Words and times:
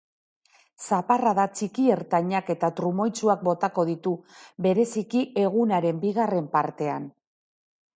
Zaparrada 0.95 1.45
txiki-ertainak 1.59 2.49
eta 2.55 2.71
trumoitsuak 2.81 3.45
botako 3.51 3.87
ditu, 3.93 4.17
bereziki 4.69 5.25
egunaren 5.47 6.05
bigarren 6.09 6.55
partean. 6.59 7.11